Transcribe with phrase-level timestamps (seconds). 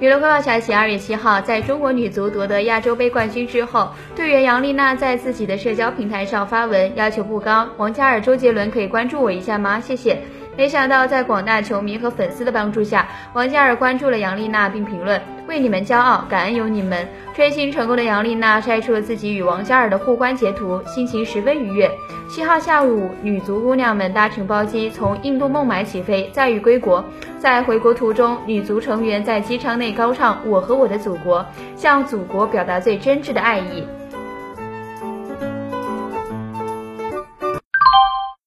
[0.00, 7.66] 娱乐快报消息：二月七号，在中国女足夺得亚洲杯冠军之后，队员杨丽娜在自己的社交平台上发文，要求不高。
[7.76, 9.80] 王嘉尔、周杰伦可以关注我一下吗？
[9.80, 10.18] 谢谢。
[10.56, 21.90] 没想到，在广大球迷和粉丝的帮助下，王嘉尔关注了杨丽娜，并评论：“为你们骄傲，感恩有你们。”追星成功的杨丽娜晒出了自己与王嘉尔的互关截图，心情十分愉悦。
[22.28, 27.04] 七号下午，女足姑娘们搭乘包机从印度孟买起飞，载誉归国。
[27.44, 31.40] 在回国途中，女足成员在机舱内高唱《我和我的祖国》，
[31.76, 33.86] 向祖国表达最真挚的爱意。